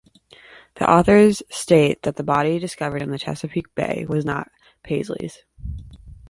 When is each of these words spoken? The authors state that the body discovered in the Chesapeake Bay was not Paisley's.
The 0.77 0.91
authors 0.91 1.43
state 1.51 2.01
that 2.01 2.15
the 2.15 2.23
body 2.23 2.57
discovered 2.57 3.03
in 3.03 3.11
the 3.11 3.19
Chesapeake 3.19 3.75
Bay 3.75 4.07
was 4.09 4.25
not 4.25 4.49
Paisley's. 4.81 5.45